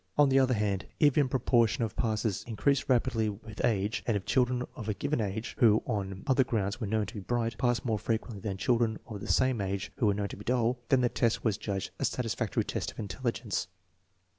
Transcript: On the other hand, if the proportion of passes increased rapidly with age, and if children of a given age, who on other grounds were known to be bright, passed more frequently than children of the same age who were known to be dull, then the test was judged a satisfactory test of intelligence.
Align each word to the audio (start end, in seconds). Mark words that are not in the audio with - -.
On 0.17 0.29
the 0.29 0.39
other 0.39 0.55
hand, 0.55 0.87
if 0.99 1.13
the 1.13 1.23
proportion 1.25 1.83
of 1.83 1.95
passes 1.95 2.43
increased 2.47 2.89
rapidly 2.89 3.29
with 3.29 3.63
age, 3.63 4.01
and 4.07 4.17
if 4.17 4.25
children 4.25 4.63
of 4.75 4.89
a 4.89 4.95
given 4.95 5.21
age, 5.21 5.55
who 5.59 5.83
on 5.85 6.23
other 6.25 6.43
grounds 6.43 6.81
were 6.81 6.87
known 6.87 7.05
to 7.05 7.13
be 7.13 7.19
bright, 7.19 7.55
passed 7.59 7.85
more 7.85 7.99
frequently 7.99 8.41
than 8.41 8.57
children 8.57 8.97
of 9.05 9.21
the 9.21 9.27
same 9.27 9.61
age 9.61 9.91
who 9.97 10.07
were 10.07 10.15
known 10.15 10.29
to 10.29 10.37
be 10.37 10.43
dull, 10.43 10.79
then 10.89 11.01
the 11.01 11.09
test 11.09 11.43
was 11.43 11.59
judged 11.59 11.91
a 11.99 12.05
satisfactory 12.05 12.63
test 12.63 12.89
of 12.91 12.97
intelligence. 12.97 13.67